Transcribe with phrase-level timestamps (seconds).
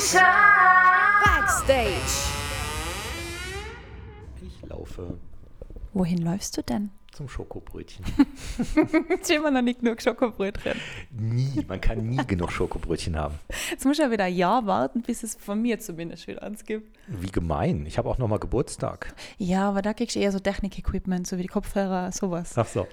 [0.00, 1.90] Backstage.
[4.40, 5.18] Ich laufe
[5.92, 6.90] Wohin läufst du denn?
[7.20, 8.02] Zum Schokobrötchen.
[9.10, 10.72] Jetzt haben wir noch nicht genug Schokobrötchen.
[11.10, 13.34] nie, man kann nie genug Schokobrötchen haben.
[13.70, 16.64] Jetzt muss ich ja wieder ein Jahr warten, bis es von mir zumindest wieder eins
[16.64, 16.98] gibt.
[17.08, 17.84] Wie gemein.
[17.84, 19.14] Ich habe auch noch mal Geburtstag.
[19.36, 22.54] Ja, aber da kriegst du eher so Technik-Equipment, so wie die Kopfhörer, sowas.
[22.56, 22.86] Ach so.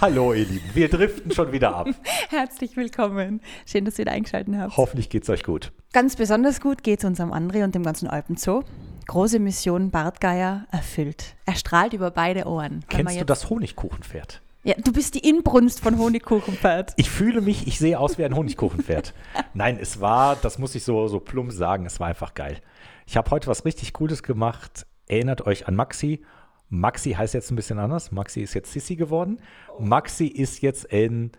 [0.00, 1.86] Hallo ihr Lieben, wir driften schon wieder ab.
[2.30, 3.40] Herzlich willkommen.
[3.66, 4.76] Schön, dass ihr wieder eingeschaltet habt.
[4.76, 5.70] Hoffentlich geht's euch gut.
[5.92, 8.64] Ganz besonders gut geht es unserem André und dem ganzen Alpenzoo.
[9.10, 11.34] Große Mission Bartgeier erfüllt.
[11.44, 12.84] Er strahlt über beide Ohren.
[12.88, 14.40] Kennst du das Honigkuchenpferd?
[14.62, 16.92] Ja, du bist die Inbrunst von Honigkuchenpferd.
[16.94, 19.12] Ich fühle mich, ich sehe aus wie ein Honigkuchenpferd.
[19.52, 22.58] Nein, es war, das muss ich so, so plump sagen, es war einfach geil.
[23.04, 24.86] Ich habe heute was richtig Cooles gemacht.
[25.08, 26.24] Erinnert euch an Maxi.
[26.68, 28.12] Maxi heißt jetzt ein bisschen anders.
[28.12, 29.40] Maxi ist jetzt Sissi geworden.
[29.80, 31.32] Maxi ist jetzt in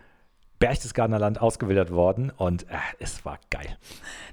[0.59, 3.77] Berchtesgadener Land ausgewildert worden und äh, es war geil.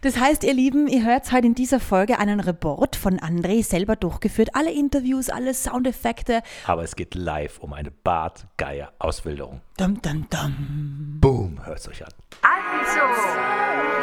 [0.01, 3.97] Das heißt, ihr Lieben, ihr hört heute in dieser Folge einen Report von André selber
[3.97, 4.51] durchgeführt.
[4.55, 6.43] Alle Interviews, alle Soundeffekte.
[6.67, 9.61] Aber es geht live um eine Bartgeier-Auswilderung.
[9.77, 11.19] Dum, dum, dum.
[11.21, 12.13] Boom, hört es euch an.
[12.43, 13.01] Alpenzoo.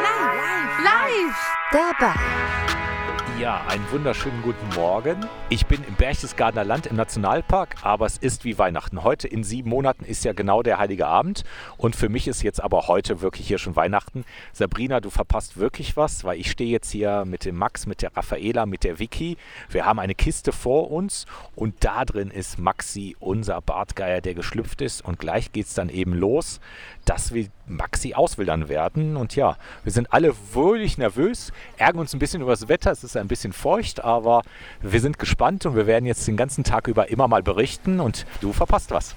[0.02, 0.84] Live.
[0.84, 1.56] Live.
[1.72, 2.95] Dabei.
[3.40, 5.26] Ja, einen wunderschönen guten Morgen.
[5.50, 9.04] Ich bin im Berchtesgadener Land im Nationalpark, aber es ist wie Weihnachten.
[9.04, 11.44] Heute in sieben Monaten ist ja genau der Heilige Abend
[11.76, 14.24] und für mich ist jetzt aber heute wirklich hier schon Weihnachten.
[14.54, 18.16] Sabrina, du verpasst wirklich was, weil ich stehe jetzt hier mit dem Max, mit der
[18.16, 19.36] Raffaela, mit der Vicky.
[19.68, 24.80] Wir haben eine Kiste vor uns und da drin ist Maxi, unser Bartgeier, der geschlüpft
[24.80, 26.58] ist und gleich geht es dann eben los,
[27.04, 29.16] dass wir Maxi auswildern werden.
[29.16, 32.92] Und ja, wir sind alle wohlig nervös, ärgern uns ein bisschen über das Wetter.
[32.92, 34.42] Es ist ein bisschen feucht, aber
[34.80, 38.00] wir sind gespannt und wir werden jetzt den ganzen Tag über immer mal berichten.
[38.00, 39.14] Und du verpasst was.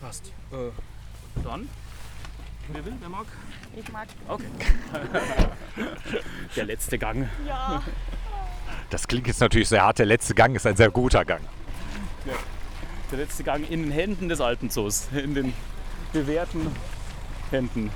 [0.00, 0.32] Passt.
[0.52, 0.70] Äh,
[1.42, 1.68] dann?
[2.72, 2.94] Wer will?
[3.00, 3.26] Wer mag?
[3.76, 4.08] Ich mag.
[4.28, 4.44] Okay.
[6.56, 7.28] Der letzte Gang.
[8.90, 9.98] Das klingt jetzt natürlich sehr hart.
[9.98, 11.42] Der letzte Gang ist ein sehr guter Gang.
[13.12, 15.08] Der letzte Gang in den Händen des Alpenzoos.
[15.12, 15.52] In den
[16.12, 16.68] bewährten
[17.50, 17.90] Händen.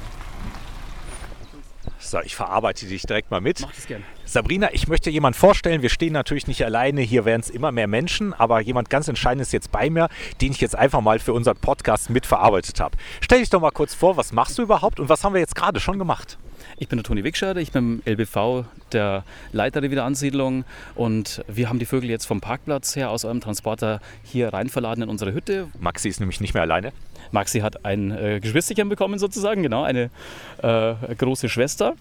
[1.98, 3.60] So, ich verarbeite dich direkt mal mit.
[3.60, 4.02] Mach das gern.
[4.24, 5.82] Sabrina, ich möchte jemand vorstellen.
[5.82, 7.00] Wir stehen natürlich nicht alleine.
[7.00, 10.08] Hier werden es immer mehr Menschen, aber jemand ganz Entscheidendes ist jetzt bei mir,
[10.40, 12.96] den ich jetzt einfach mal für unseren Podcast mitverarbeitet habe.
[13.20, 15.54] Stell dich doch mal kurz vor, was machst du überhaupt und was haben wir jetzt
[15.54, 16.38] gerade schon gemacht?
[16.80, 20.64] Ich bin der Toni Wegschade, ich bin im LBV, der Leiter der Wiederansiedlung
[20.94, 25.02] und wir haben die Vögel jetzt vom Parkplatz her aus eurem Transporter hier rein verladen
[25.02, 25.68] in unsere Hütte.
[25.78, 26.92] Maxi ist nämlich nicht mehr alleine.
[27.32, 30.08] Maxi hat ein äh, Geschwisterchen bekommen sozusagen, genau, eine
[30.62, 31.96] äh, große Schwester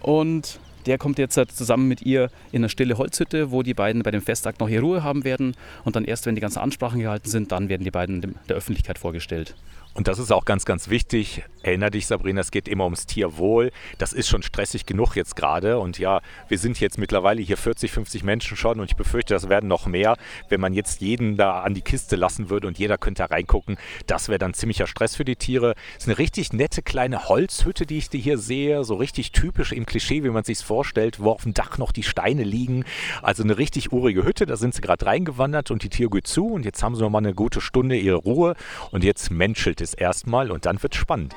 [0.00, 4.02] und der kommt jetzt halt zusammen mit ihr in eine stille Holzhütte, wo die beiden
[4.02, 5.54] bei dem Festakt noch ihre Ruhe haben werden
[5.84, 8.98] und dann erst, wenn die ganzen Ansprachen gehalten sind, dann werden die beiden der Öffentlichkeit
[8.98, 9.54] vorgestellt.
[9.96, 11.42] Und das ist auch ganz, ganz wichtig.
[11.62, 13.72] Erinner dich, Sabrina, es geht immer ums Tierwohl.
[13.96, 15.78] Das ist schon stressig genug jetzt gerade.
[15.78, 19.48] Und ja, wir sind jetzt mittlerweile hier 40, 50 Menschen schon und ich befürchte, das
[19.48, 20.18] werden noch mehr.
[20.50, 23.78] Wenn man jetzt jeden da an die Kiste lassen würde und jeder könnte da reingucken,
[24.06, 25.74] das wäre dann ziemlicher Stress für die Tiere.
[25.96, 28.84] Es ist eine richtig nette kleine Holzhütte, die ich hier sehe.
[28.84, 32.02] So richtig typisch im Klischee, wie man sich vorstellt, wo auf dem Dach noch die
[32.02, 32.84] Steine liegen.
[33.22, 34.44] Also eine richtig urige Hütte.
[34.44, 36.48] Da sind sie gerade reingewandert und die Tiere geht zu.
[36.48, 38.56] Und jetzt haben sie noch mal eine gute Stunde ihre Ruhe.
[38.90, 41.34] Und jetzt menschelt es erstmal und dann wird spannend.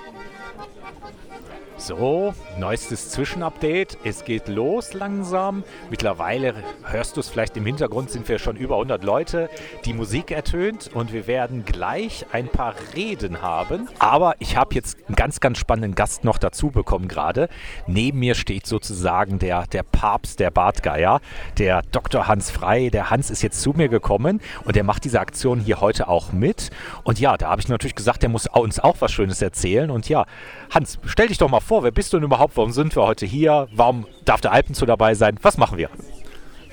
[1.79, 3.97] So, neuestes Zwischenupdate.
[4.03, 5.63] Es geht los langsam.
[5.89, 6.53] Mittlerweile
[6.83, 9.49] hörst du es vielleicht im Hintergrund, sind wir schon über 100 Leute.
[9.85, 13.87] Die Musik ertönt und wir werden gleich ein paar Reden haben.
[13.97, 17.47] Aber ich habe jetzt einen ganz, ganz spannenden Gast noch dazu bekommen gerade.
[17.87, 21.21] Neben mir steht sozusagen der, der Papst der Bartgeier,
[21.57, 22.27] der Dr.
[22.27, 22.89] Hans Frei.
[22.89, 26.33] Der Hans ist jetzt zu mir gekommen und der macht diese Aktion hier heute auch
[26.33, 26.71] mit.
[27.03, 29.89] Und ja, da habe ich natürlich gesagt, der muss uns auch was Schönes erzählen.
[29.89, 30.25] Und ja,
[30.71, 32.57] Hans, stell dich doch mal vor, wer bist du denn überhaupt?
[32.57, 33.67] Warum sind wir heute hier?
[33.71, 35.37] Warum darf der Alpenzoo dabei sein?
[35.41, 35.89] Was machen wir?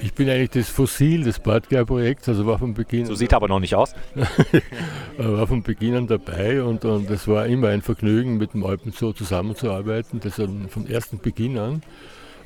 [0.01, 3.49] Ich bin eigentlich das Fossil des Bartgeier-Projekts, also war von Beginn, So sieht er aber
[3.49, 3.95] noch nicht aus.
[5.17, 9.13] war von Beginn an dabei und, und es war immer ein Vergnügen, mit dem Alpenzoo
[9.13, 10.21] zusammenzuarbeiten.
[10.21, 11.83] Das vom ersten Beginn an.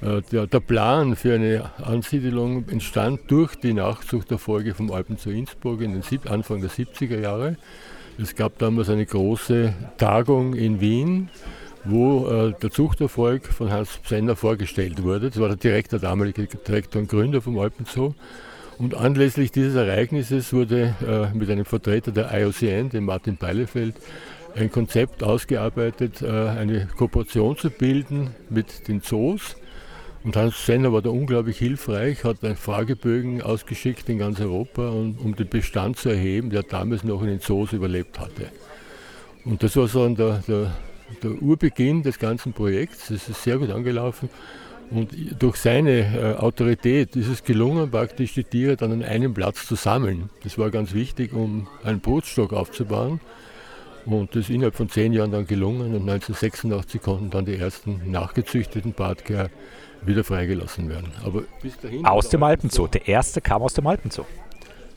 [0.00, 5.92] Äh, Der, der Plan für eine Ansiedelung entstand durch die Nachzuchterfolge vom Alpenzoo Innsbruck in
[5.92, 7.56] den sieb, Anfang der 70er Jahre.
[8.16, 11.30] Es gab damals eine große Tagung in Wien,
[11.84, 15.30] wo äh, der Zuchterfolg von Hans Psenner vorgestellt wurde.
[15.30, 18.14] Das war der Direktor, damalige Direktor und Gründer vom Alpenzoo.
[18.78, 23.94] Und anlässlich dieses Ereignisses wurde äh, mit einem Vertreter der IOCN, dem Martin Beilefeld,
[24.56, 29.56] ein Konzept ausgearbeitet, äh, eine Kooperation zu bilden mit den Zoos.
[30.22, 35.16] Und Hans Senner war da unglaublich hilfreich, hat einen Fragebögen ausgeschickt in ganz Europa, um,
[35.18, 38.48] um den Bestand zu erheben, der damals noch in den Zoos überlebt hatte.
[39.44, 40.72] Und das war so der, der
[41.22, 43.08] der Urbeginn des ganzen Projekts.
[43.08, 44.28] Das ist sehr gut angelaufen.
[44.90, 45.10] Und
[45.40, 49.76] durch seine äh, Autorität ist es gelungen, praktisch die Tiere dann an einem Platz zu
[49.76, 50.30] sammeln.
[50.42, 53.20] Das war ganz wichtig, um einen Brutstock aufzubauen.
[54.04, 55.94] Und das ist innerhalb von zehn Jahren dann gelungen.
[55.94, 59.50] Und 1986 konnten dann die ersten nachgezüchteten Bartgeier
[60.02, 61.12] wieder freigelassen werden.
[61.24, 62.88] Aber bis dahin aus dem Alpenzoo.
[62.88, 64.24] Der erste kam aus dem Alpenzoo.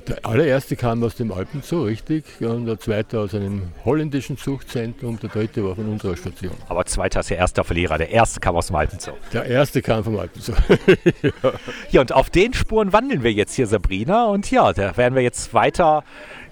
[0.08, 2.26] Der allererste kam aus dem Alpenzoo, richtig.
[2.42, 5.18] Und der zweite aus einem holländischen Zuchtzentrum.
[5.20, 6.52] Der dritte war von unserer Station.
[6.68, 7.98] Aber zweiter ist der erste Verlierer.
[7.98, 9.14] Der erste kam aus dem Alpenzoo.
[9.32, 10.54] Der erste kam vom Alpenzoo.
[11.22, 11.32] ja.
[11.92, 14.26] ja, und auf den Spuren wandeln wir jetzt hier, Sabrina.
[14.26, 16.04] Und ja, da werden wir jetzt weiter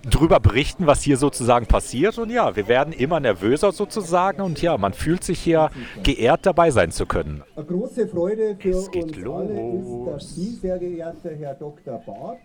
[0.09, 2.17] drüber berichten, was hier sozusagen passiert.
[2.17, 4.41] Und ja, wir werden immer nervöser sozusagen.
[4.41, 5.71] Und ja, man fühlt sich hier
[6.03, 7.43] geehrt, dabei sein zu können.
[7.55, 9.49] Eine große Freude für uns los.
[9.49, 12.01] alle ist, dass Sie, sehr geehrter Herr Dr.
[12.05, 12.39] Barth,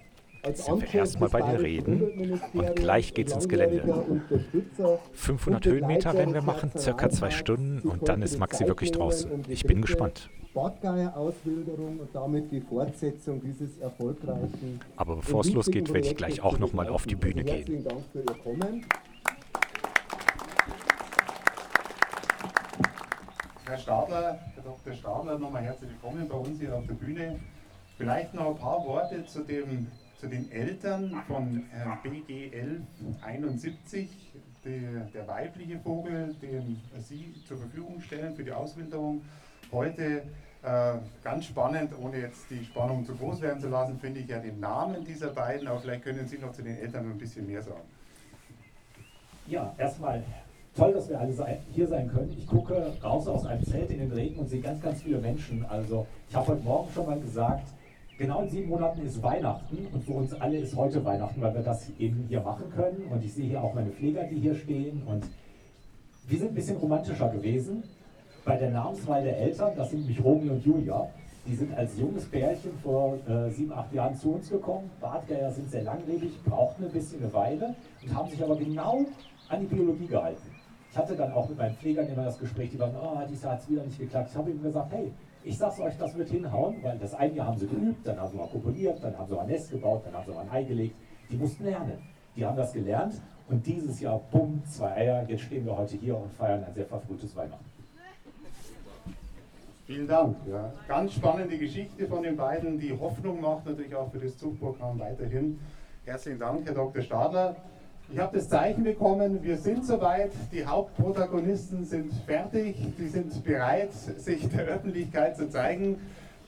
[0.54, 3.82] sind wir erstmal bei den Reden und gleich geht's ins Gelände.
[5.12, 9.44] 500 Höhenmeter werden wir machen, circa zwei Stunden und dann ist Maxi wirklich draußen.
[9.48, 10.30] Ich bin gespannt.
[11.14, 14.80] Auswilderung und damit die Fortsetzung dieses erfolgreichen.
[14.96, 17.56] Aber bevor es losgeht, werde ich gleich auch nochmal auf die Bühne gehen.
[17.56, 18.86] Herzlichen Dank für Ihr Kommen.
[23.66, 24.94] Herr Stadler, Herr Dr.
[24.94, 27.38] Stadler, nochmal herzlich willkommen bei uns hier auf der Bühne.
[27.98, 29.88] Vielleicht noch ein paar Worte zu dem
[30.18, 34.08] zu den Eltern von äh, BG 1171,
[34.64, 39.22] der, der weibliche Vogel, den Sie zur Verfügung stellen für die Auswilderung.
[39.70, 40.22] Heute
[40.62, 44.38] äh, ganz spannend, ohne jetzt die Spannung zu groß werden zu lassen, finde ich ja
[44.38, 47.62] den Namen dieser beiden, aber vielleicht können Sie noch zu den Eltern ein bisschen mehr
[47.62, 47.88] sagen.
[49.46, 50.24] Ja, erstmal
[50.74, 51.32] toll, dass wir alle
[51.72, 52.34] hier sein können.
[52.36, 55.64] Ich gucke raus aus einem Zelt in den Regen und sehe ganz, ganz viele Menschen.
[55.66, 57.68] Also ich habe heute Morgen schon mal gesagt,
[58.18, 61.62] Genau in sieben Monaten ist Weihnachten und für uns alle ist heute Weihnachten, weil wir
[61.62, 63.08] das eben hier machen können.
[63.10, 65.02] Und ich sehe hier auch meine Pfleger, die hier stehen.
[65.04, 65.26] Und
[66.26, 67.84] wir sind ein bisschen romantischer gewesen
[68.46, 69.72] bei der Namenswahl der Eltern.
[69.76, 71.06] Das sind nämlich Romy und Julia.
[71.46, 74.90] Die sind als junges Pärchen vor äh, sieben, acht Jahren zu uns gekommen.
[74.98, 79.04] Bartgeier sind sehr langlebig, brauchten ein bisschen eine Weile und haben sich aber genau
[79.50, 80.50] an die Biologie gehalten.
[80.90, 83.60] Ich hatte dann auch mit meinen Pflegern immer das Gespräch, die waren, oh, dies hat
[83.60, 84.30] es wieder nicht geklappt.
[84.30, 85.12] Ich habe ihnen gesagt, hey,
[85.46, 88.30] ich sag's euch, das wird hinhauen, weil das eine Jahr haben sie geübt, dann haben
[88.32, 90.50] sie mal kopuliert, dann haben sie mal ein Nest gebaut, dann haben sie mal ein
[90.50, 90.96] Ei gelegt.
[91.30, 91.98] Die mussten lernen.
[92.34, 93.14] Die haben das gelernt
[93.48, 95.24] und dieses Jahr, bumm, zwei Eier.
[95.28, 97.64] Jetzt stehen wir heute hier und feiern ein sehr verfrühtes Weihnachten.
[99.86, 100.36] Vielen Dank.
[100.50, 100.72] Ja.
[100.88, 105.60] Ganz spannende Geschichte von den beiden, die Hoffnung macht natürlich auch für das Zuchtprogramm weiterhin.
[106.04, 107.02] Herzlichen Dank, Herr Dr.
[107.02, 107.54] Stadler.
[108.12, 113.92] Ich habe das Zeichen bekommen, wir sind soweit, die Hauptprotagonisten sind fertig, die sind bereit,
[113.92, 115.98] sich der Öffentlichkeit zu zeigen.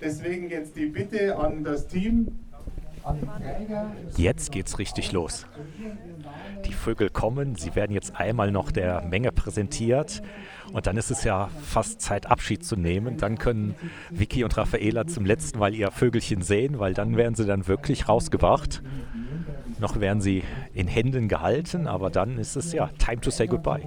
[0.01, 2.39] Deswegen jetzt die Bitte an das Team.
[4.17, 5.47] Jetzt geht's richtig los.
[6.65, 10.23] Die Vögel kommen, sie werden jetzt einmal noch der Menge präsentiert
[10.73, 13.17] und dann ist es ja fast Zeit, Abschied zu nehmen.
[13.17, 13.75] Dann können
[14.11, 18.09] Vicky und Raffaela zum letzten Mal ihr Vögelchen sehen, weil dann werden sie dann wirklich
[18.09, 18.83] rausgebracht.
[19.79, 20.43] Noch werden sie
[20.75, 23.83] in Händen gehalten, aber dann ist es ja time to say goodbye.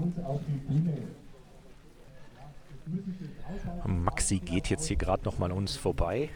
[3.86, 6.30] Maxi geht jetzt hier gerade noch mal an uns vorbei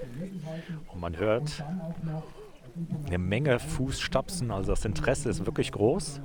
[0.91, 1.63] und man hört
[3.07, 6.21] eine Menge Fußstapsen, also das Interesse ist wirklich groß.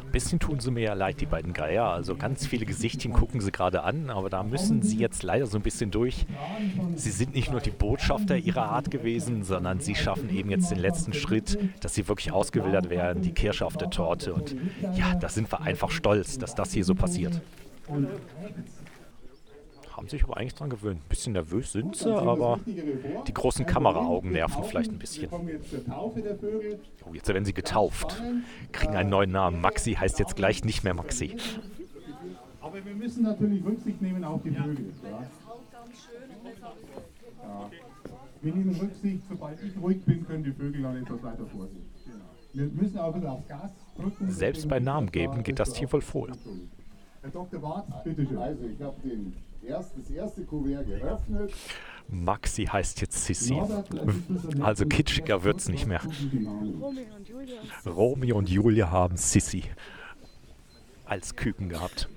[0.00, 1.84] Ein bisschen tun sie mir ja leid, die beiden Geier.
[1.84, 5.58] Also ganz viele Gesichtchen gucken sie gerade an, aber da müssen sie jetzt leider so
[5.58, 6.26] ein bisschen durch.
[6.94, 10.78] Sie sind nicht nur die Botschafter ihrer Art gewesen, sondern sie schaffen eben jetzt den
[10.78, 14.34] letzten Schritt, dass sie wirklich ausgewildert werden, die Kirsche auf der Torte.
[14.34, 14.56] Und
[14.94, 17.40] ja, da sind wir einfach stolz, dass das hier so passiert
[19.96, 21.00] haben sich aber eigentlich dran gewöhnt.
[21.04, 22.58] Ein bisschen nervös sind sie, aber
[23.26, 25.28] die großen Kameraaugen nerven vielleicht ein bisschen.
[25.32, 28.20] Oh, jetzt werden sie getauft.
[28.72, 29.60] Kriegen einen neuen Namen.
[29.60, 31.36] Maxi heißt jetzt gleich nicht mehr Maxi.
[32.60, 34.92] Aber wir müssen natürlich Rücksicht nehmen auf die Vögel.
[37.42, 37.70] Ja.
[38.42, 41.84] Wir nehmen Rücksicht, sobald ich ruhig bin, können die Vögel dann etwas weiter vor sich.
[42.52, 44.30] Wir müssen auch wieder aufs Gas drücken.
[44.30, 46.28] Selbst bei Namen geben geht das Tier voll vor.
[47.22, 47.60] Herr Dr.
[47.60, 48.38] Barth, bitte schön.
[48.38, 51.52] Also, ich habe den erst das erste Kuvert geöffnet.
[52.08, 53.60] Maxi heißt jetzt Sissi.
[54.60, 56.00] Also kitschiger wird es nicht mehr.
[57.86, 59.64] Romeo und Julia haben Sissi
[61.06, 62.08] als Küken gehabt.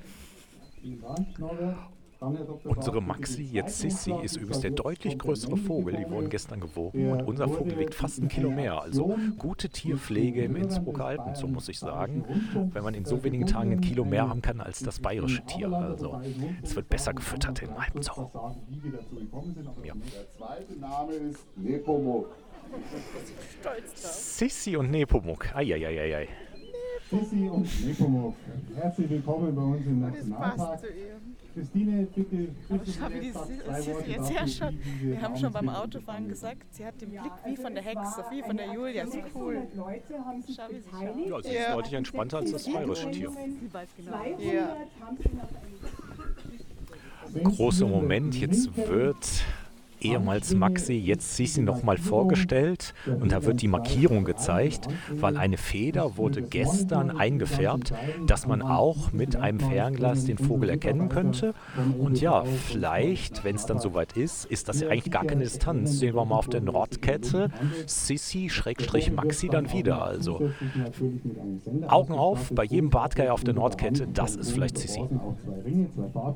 [2.19, 5.97] Unsere Maxi, jetzt Sissi, ist übrigens der deutlich größere Vogel.
[5.97, 8.81] Die wurden gestern gewogen und unser Vogel wiegt fast ein Kilo mehr.
[8.81, 12.25] Also gute Tierpflege im Innsbrucker Alpenzoo, muss ich sagen.
[12.73, 15.71] Wenn man in so wenigen Tagen ein Kilo mehr haben kann als das bayerische Tier.
[15.71, 16.19] Also
[16.63, 18.31] es wird besser gefüttert im Alpenzoo.
[19.83, 19.93] Ja.
[19.93, 22.29] Der zweite Name ist Nepomuk.
[23.95, 25.55] Sissi und Nepomuk.
[25.55, 26.27] Eieieiei.
[27.09, 28.35] Sissi und Nepomuk.
[28.75, 30.79] Herzlich willkommen bei uns im Nationalpark.
[31.53, 32.49] Christine, bitte.
[32.69, 34.73] Aber schau, wie die Sissi jetzt herschaut.
[35.01, 38.41] Wir haben schon beim Autofahren gesagt, sie hat den Blick wie von der Hexe, wie
[38.41, 39.03] von der Julia.
[39.03, 39.67] Ist cool.
[39.73, 40.71] Schau, wie sie schaut.
[41.29, 43.31] Ja, sie ist deutlich entspannter als das bayerische Tier.
[44.39, 44.75] Ja.
[47.43, 49.45] Großer Moment, jetzt wird
[50.01, 56.17] ehemals Maxi, jetzt Sisi nochmal vorgestellt und da wird die Markierung gezeigt, weil eine Feder
[56.17, 57.93] wurde gestern eingefärbt,
[58.25, 61.53] dass man auch mit einem Fernglas den Vogel erkennen könnte.
[61.99, 65.99] Und ja, vielleicht, wenn es dann soweit ist, ist das ja eigentlich gar keine Distanz.
[65.99, 67.49] Sehen wir mal auf der Nordkette
[67.85, 70.03] Sissi-Maxi dann wieder.
[70.03, 70.51] Also
[71.87, 75.01] Augen auf, bei jedem Bartgeier auf der Nordkette, das ist vielleicht Sissi.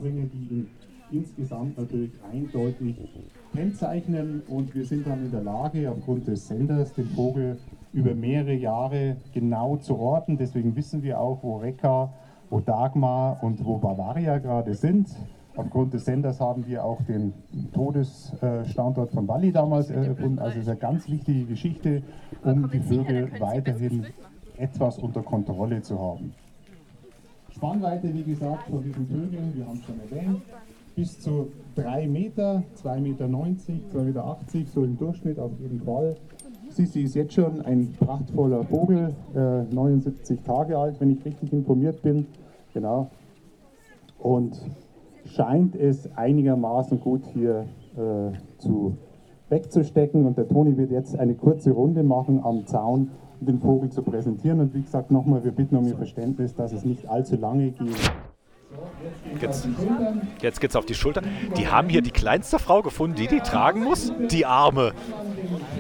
[0.01, 0.67] Ihn
[1.11, 2.95] insgesamt natürlich eindeutig
[3.53, 7.57] kennzeichnen und wir sind dann in der Lage, aufgrund des Senders den Vogel
[7.93, 10.37] über mehrere Jahre genau zu orten.
[10.37, 12.13] Deswegen wissen wir auch, wo Rekka,
[12.49, 15.09] wo Dagmar und wo Bavaria gerade sind.
[15.55, 17.33] Aufgrund des Senders haben wir auch den
[17.73, 20.39] Todesstandort von Walli damals erfunden.
[20.39, 22.03] Also es ist eine ganz wichtige Geschichte,
[22.43, 24.05] um die Vögel weiterhin
[24.57, 26.33] etwas unter Kontrolle zu haben.
[27.49, 30.41] Spannweite, wie gesagt, von diesen Vögeln, wir haben es schon erwähnt,
[30.95, 36.15] bis zu 3 Meter, 2,90 Meter, 2,80 Meter, so im Durchschnitt auf jeden Fall.
[36.69, 42.01] Sissi ist jetzt schon ein prachtvoller Vogel, äh, 79 Tage alt, wenn ich richtig informiert
[42.01, 42.27] bin.
[42.73, 43.09] Genau.
[44.19, 44.57] Und
[45.25, 48.97] scheint es einigermaßen gut hier äh, zu
[49.49, 50.25] wegzustecken.
[50.25, 54.01] Und der Toni wird jetzt eine kurze Runde machen am Zaun, um den Vogel zu
[54.01, 54.59] präsentieren.
[54.61, 58.11] Und wie gesagt, nochmal, wir bitten um Ihr Verständnis, dass es nicht allzu lange geht.
[59.41, 59.67] Jetzt,
[60.41, 61.21] jetzt geht's auf die Schulter.
[61.57, 64.11] Die haben hier die kleinste Frau gefunden, die die tragen muss.
[64.29, 64.93] Die Arme.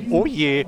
[0.09, 0.65] Oh je.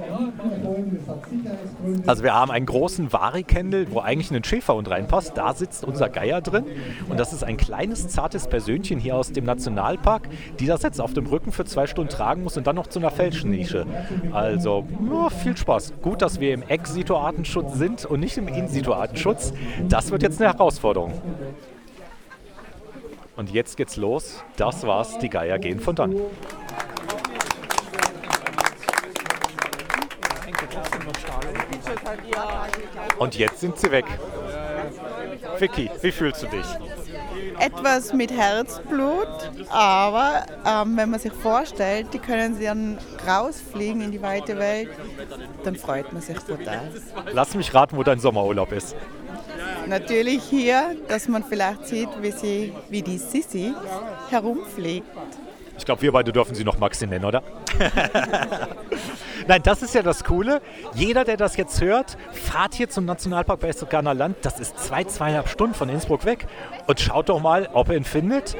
[2.05, 5.33] Also wir haben einen großen Varikendel, wo eigentlich ein Schäferhund reinpasst.
[5.35, 6.65] Da sitzt unser Geier drin.
[7.09, 11.13] Und das ist ein kleines, zartes Persönchen hier aus dem Nationalpark, die das jetzt auf
[11.13, 13.85] dem Rücken für zwei Stunden tragen muss und dann noch zu einer Fälschnische.
[14.31, 15.93] Also ja, viel Spaß.
[16.01, 19.53] Gut, dass wir im Ex-Situ-Artenschutz sind und nicht im In-Situ-Artenschutz.
[19.89, 21.13] Das wird jetzt eine Herausforderung.
[23.35, 24.43] Und jetzt geht's los.
[24.57, 25.17] Das war's.
[25.19, 26.15] Die Geier gehen von dann.
[33.17, 34.05] Und jetzt sind sie weg.
[35.59, 36.65] Vicky, wie fühlst du dich?
[37.59, 39.27] etwas mit Herzblut,
[39.69, 42.97] aber ähm, wenn man sich vorstellt, die können sie dann
[43.27, 44.89] rausfliegen in die weite Welt,
[45.63, 46.91] dann freut man sich total.
[47.31, 48.95] Lass mich raten, wo dein Sommerurlaub ist.
[49.87, 53.73] Natürlich hier, dass man vielleicht sieht, wie, sie, wie die Sissi
[54.29, 55.07] herumfliegt.
[55.77, 57.41] Ich glaube, wir beide dürfen sie noch Maxi nennen, oder?
[59.47, 60.61] Nein, das ist ja das Coole.
[60.93, 64.37] Jeder, der das jetzt hört, fahrt hier zum Nationalpark Berchtesgadener Land.
[64.43, 66.45] Das ist zwei, zweieinhalb Stunden von Innsbruck weg.
[66.87, 68.55] Und schaut doch mal, ob ihr ihn findet.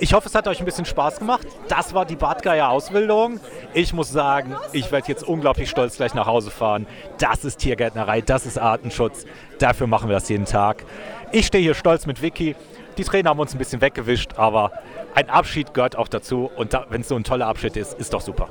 [0.00, 1.46] Ich hoffe, es hat euch ein bisschen Spaß gemacht.
[1.68, 3.40] Das war die Badgeier Ausbildung.
[3.74, 6.86] Ich muss sagen, ich werde jetzt unglaublich stolz gleich nach Hause fahren.
[7.18, 9.26] Das ist Tiergärtnerei, das ist Artenschutz.
[9.58, 10.84] Dafür machen wir das jeden Tag.
[11.32, 12.56] Ich stehe hier stolz mit Vicky.
[12.96, 14.72] Die Trainer haben uns ein bisschen weggewischt, aber
[15.14, 16.50] ein Abschied gehört auch dazu.
[16.56, 18.48] Und da, wenn es so ein toller Abschied ist, ist doch super.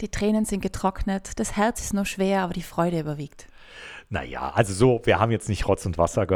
[0.00, 3.48] Die Tränen sind getrocknet, das Herz ist noch schwer, aber die Freude überwiegt.
[4.08, 6.26] Naja, also so, wir haben jetzt nicht Rotz und Wasser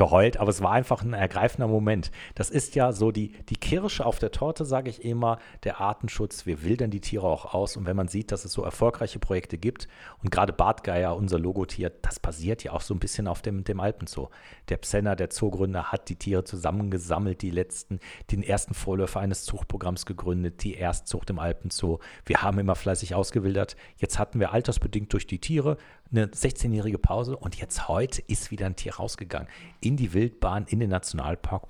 [0.00, 2.10] geheult, aber es war einfach ein ergreifender Moment.
[2.34, 6.46] Das ist ja so die, die Kirsche auf der Torte, sage ich immer, der Artenschutz.
[6.46, 9.58] Wir wildern die Tiere auch aus und wenn man sieht, dass es so erfolgreiche Projekte
[9.58, 9.88] gibt
[10.22, 13.78] und gerade Bartgeier, unser Logotier, das basiert ja auch so ein bisschen auf dem, dem
[13.78, 14.30] Alpenzoo.
[14.70, 20.06] Der Psenner, der Zoogründer, hat die Tiere zusammengesammelt, die letzten, den ersten Vorläufer eines Zuchtprogramms
[20.06, 21.98] gegründet, die Erstzucht im Alpenzoo.
[22.24, 23.76] Wir haben immer fleißig ausgewildert.
[23.98, 25.76] Jetzt hatten wir altersbedingt durch die Tiere
[26.10, 29.48] eine 16-jährige Pause und jetzt heute ist wieder ein Tier rausgegangen
[29.80, 31.64] in die Wildbahn, in den Nationalpark.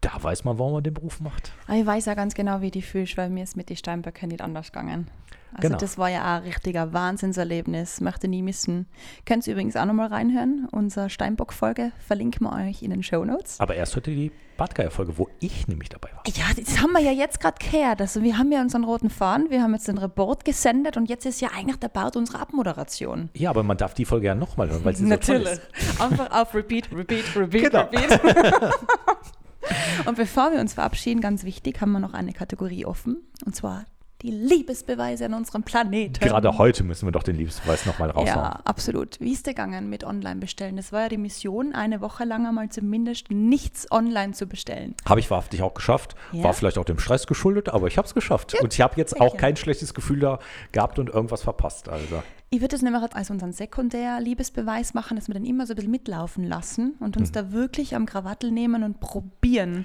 [0.00, 1.52] Da weiß man, warum man den Beruf macht.
[1.66, 4.28] Aber ich weiß ja ganz genau, wie die fühlst, weil mir ist mit den Steinböcken
[4.28, 5.08] nicht anders gegangen.
[5.54, 5.78] Also Genau.
[5.78, 8.86] das war ja auch ein richtiger Wahnsinnserlebnis, möchte nie missen.
[9.24, 10.68] Könnt ihr übrigens auch nochmal reinhören.
[10.72, 13.60] Unsere Steinbock-Folge verlinken wir euch in den Show Notes.
[13.60, 16.22] Aber erst heute die Bartgeier-Folge, wo ich nämlich dabei war.
[16.28, 18.00] Ja, das haben wir ja jetzt gerade gehört.
[18.00, 21.26] Also wir haben ja unseren roten Faden, wir haben jetzt den Report gesendet und jetzt
[21.26, 23.30] ist ja eigentlich der Bart unsere Abmoderation.
[23.34, 25.60] Ja, aber man darf die Folge ja nochmal hören, weil sie so toll ist.
[26.00, 27.84] Einfach auf Repeat, Repeat, Repeat, Genau.
[27.84, 28.20] Repeat.
[30.06, 33.16] und bevor wir uns verabschieden, ganz wichtig, haben wir noch eine Kategorie offen.
[33.44, 33.84] Und zwar
[34.24, 36.18] die Liebesbeweise an unserem Planeten.
[36.18, 38.26] Gerade heute müssen wir doch den Liebesbeweis nochmal raushauen.
[38.38, 39.20] Ja, absolut.
[39.20, 40.76] Wie ist der gegangen mit Online-Bestellen?
[40.76, 44.94] Das war ja die Mission, eine Woche lang einmal zumindest nichts online zu bestellen.
[45.06, 46.16] Habe ich wahrhaftig auch geschafft.
[46.32, 46.44] Ja?
[46.44, 48.54] War vielleicht auch dem Stress geschuldet, aber ich habe es geschafft.
[48.54, 50.38] Ja, und ich habe jetzt auch kein schlechtes Gefühl da
[50.72, 51.90] gehabt und irgendwas verpasst.
[51.90, 52.22] Also.
[52.48, 55.90] Ich würde das nämlich als unseren Sekundär-Liebesbeweis machen, dass wir den immer so ein bisschen
[55.90, 57.22] mitlaufen lassen und Mhm.
[57.22, 59.84] uns da wirklich am Krawattel nehmen und probieren.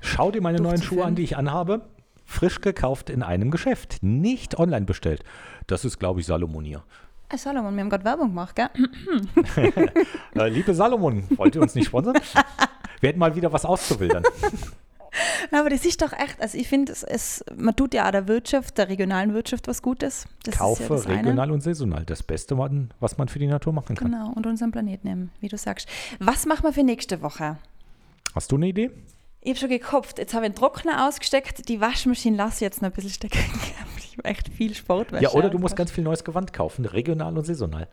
[0.00, 1.82] Schau dir meine neuen Schuhe an, die ich anhabe.
[2.24, 5.22] Frisch gekauft in einem Geschäft, nicht online bestellt.
[5.66, 6.82] Das ist, glaube ich, Salomonier.
[7.28, 8.68] Äh, Salomon, wir haben gerade Werbung gemacht, gell?
[10.34, 12.16] Äh, liebe Salomon, wollt ihr uns nicht sponsern?
[13.00, 14.24] Wir hätten mal wieder was auszuwildern.
[15.52, 18.26] Aber das ist doch echt, also ich finde, es, es, man tut ja auch der
[18.28, 20.26] Wirtschaft, der regionalen Wirtschaft was Gutes.
[20.42, 21.18] Das Kaufe ja das eine.
[21.18, 22.04] regional und saisonal.
[22.04, 24.10] Das Beste, was man für die Natur machen kann.
[24.10, 25.88] Genau, und unseren Planeten nehmen, wie du sagst.
[26.18, 27.58] Was machen wir für nächste Woche?
[28.34, 28.90] Hast du eine Idee?
[29.44, 30.18] Ich habe schon gekopft.
[30.18, 31.68] Jetzt habe ich den Trockner ausgesteckt.
[31.68, 33.38] Die Waschmaschine lasse ich jetzt noch ein bisschen stecken.
[34.16, 35.24] Ich habe echt viel Sportwäsche.
[35.24, 37.88] Ja, oder du musst ganz viel neues Gewand kaufen, regional und saisonal.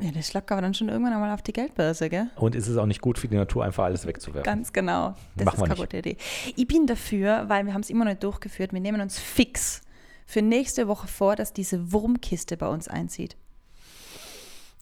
[0.00, 2.30] Ja, das schlagt aber dann schon irgendwann einmal auf die Geldbörse, gell?
[2.36, 4.44] Und ist es auch nicht gut für die Natur, einfach alles wegzuwerfen.
[4.44, 5.14] Ganz genau.
[5.36, 6.16] Das Machen ist keine gute Idee.
[6.56, 9.82] Ich bin dafür, weil wir haben es immer noch nicht durchgeführt, wir nehmen uns fix
[10.24, 13.36] für nächste Woche vor, dass diese Wurmkiste bei uns einzieht.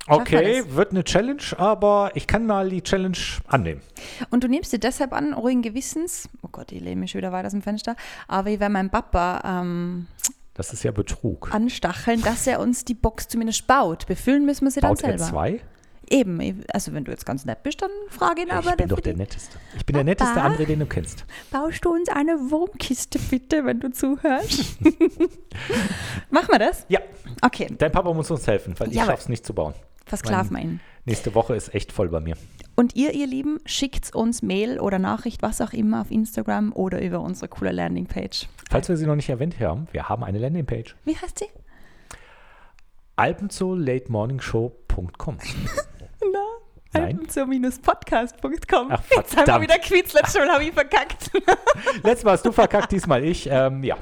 [0.08, 3.16] Okay, wird eine Challenge, aber ich kann mal die Challenge
[3.48, 3.80] annehmen.
[4.30, 7.32] Und du nimmst dir deshalb an, ruhigen Gewissens, oh Gott, ich lehne mich schon wieder
[7.32, 7.96] weit aus dem Fenster,
[8.28, 10.06] aber ich werde meinen Papa ähm,
[10.54, 11.52] Das ist ja Betrug.
[11.52, 14.06] anstacheln, dass er uns die Box zumindest baut.
[14.06, 15.32] Befüllen müssen wir sie Baut dann er selber.
[15.32, 15.60] zwei?
[16.08, 18.70] Eben, ich- also wenn du jetzt ganz nett bist, dann frage ihn aber.
[18.70, 19.58] Ich bin doch der Netteste.
[19.76, 20.46] Ich bin der netteste Papa?
[20.54, 21.24] André, den du kennst.
[21.50, 24.76] Baust du uns eine Wurmkiste bitte, wenn du zuhörst?
[26.30, 26.86] Machen wir das?
[26.88, 27.00] Ja.
[27.42, 29.10] Okay, Dein Papa muss uns helfen, weil ich Jawohl.
[29.10, 29.74] schaff's nicht zu bauen.
[30.06, 30.80] Versklaven wir Mein- ihn.
[31.04, 32.36] Nächste Woche ist echt voll bei mir.
[32.74, 37.00] Und ihr, ihr Lieben, schickt uns Mail oder Nachricht, was auch immer, auf Instagram oder
[37.02, 38.48] über unsere coole Landingpage.
[38.70, 40.96] Falls wir sie noch nicht erwähnt haben, wir haben eine Landingpage.
[41.04, 41.46] Wie heißt sie?
[43.16, 45.38] alpenzoo-latemorningshow.com.
[46.32, 46.44] Na.
[47.04, 48.88] alpenzoo-podcast.com.
[48.90, 49.62] Ach, Jetzt haben wir verdammt.
[49.62, 51.30] wieder Quiz, letztes Mal habe ich verkackt.
[52.02, 53.48] Letztes Mal hast du verkackt, diesmal ich.
[53.50, 53.96] Ähm, ja.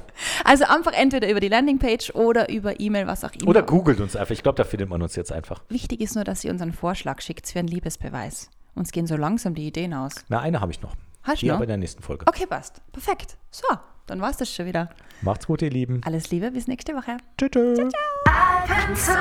[0.44, 3.48] Also einfach entweder über die Landingpage oder über E-Mail, was auch immer.
[3.48, 4.32] Oder googelt uns einfach.
[4.32, 5.62] Ich glaube, da findet man uns jetzt einfach.
[5.68, 8.50] Wichtig ist nur, dass ihr uns einen Vorschlag schickt für einen Liebesbeweis.
[8.74, 10.14] Uns gehen so langsam die Ideen aus.
[10.28, 10.94] Na, eine habe ich noch.
[11.22, 11.54] Hast du Die noch?
[11.56, 12.26] aber in der nächsten Folge.
[12.28, 12.80] Okay, passt.
[12.92, 13.36] Perfekt.
[13.50, 13.66] So,
[14.06, 14.90] dann war's das schon wieder.
[15.22, 16.00] Macht's gut, ihr Lieben.
[16.04, 17.16] Alles Liebe, bis nächste Woche.
[17.38, 17.50] Tschüss.
[17.52, 17.92] tschüss.
[18.26, 19.14] Alpenzoll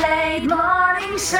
[0.00, 1.38] Late Morning Show.